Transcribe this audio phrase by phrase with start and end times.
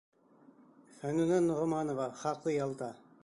[1.01, 2.89] Фәнүнә НОҒОМАНОВА, хаҡлы ялда: